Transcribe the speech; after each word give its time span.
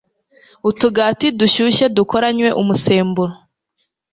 Utugati 0.69 1.27
dushyushye 1.39 1.85
dukoranywe 1.97 2.49
umusemburo 2.61 3.33